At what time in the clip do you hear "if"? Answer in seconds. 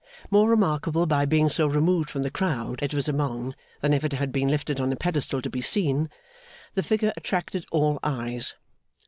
3.93-4.03